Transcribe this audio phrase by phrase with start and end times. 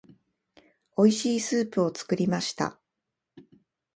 [0.97, 2.79] 美味しいスープを作りました。